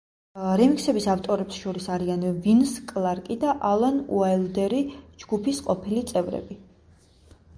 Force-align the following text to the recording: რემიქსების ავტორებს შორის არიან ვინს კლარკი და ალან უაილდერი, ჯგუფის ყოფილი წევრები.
რემიქსების 0.59 1.05
ავტორებს 1.11 1.57
შორის 1.65 1.85
არიან 1.95 2.23
ვინს 2.45 2.71
კლარკი 2.91 3.37
და 3.43 3.53
ალან 3.71 3.99
უაილდერი, 4.21 4.81
ჯგუფის 5.25 5.63
ყოფილი 5.67 6.03
წევრები. 6.13 6.61